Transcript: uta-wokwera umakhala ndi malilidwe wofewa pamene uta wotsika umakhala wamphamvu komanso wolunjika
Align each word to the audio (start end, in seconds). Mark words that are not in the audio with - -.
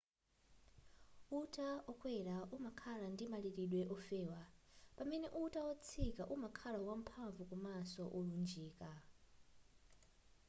uta-wokwera 1.39 2.37
umakhala 2.55 3.05
ndi 3.13 3.25
malilidwe 3.31 3.81
wofewa 3.89 4.41
pamene 4.97 5.27
uta 5.43 5.61
wotsika 5.67 6.23
umakhala 6.35 6.77
wamphamvu 6.87 7.41
komanso 7.49 8.01
wolunjika 8.13 8.89